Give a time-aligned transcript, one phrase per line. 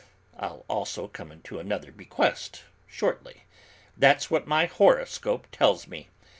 [0.35, 3.43] I'll also come into another bequest shortly.
[3.95, 6.09] That's what my horoscope tells me.